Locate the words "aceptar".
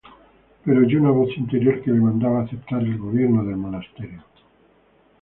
2.41-2.81